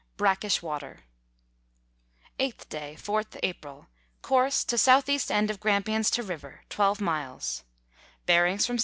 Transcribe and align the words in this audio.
Brackish 0.17 0.63
water. 0.63 1.01
8th 2.39 2.67
day, 2.69 2.97
4th 2.99 3.37
April. 3.43 3.85
Course, 4.23 4.63
to 4.63 4.73
S.E. 4.73 5.19
end 5.31 5.51
of 5.51 5.59
Grampians 5.59 6.09
to 6.09 6.23
River, 6.23 6.61
12 6.69 6.99
miles. 7.01 7.63
Bearings 8.25 8.65
from 8.65 8.77
S.E. 8.77 8.79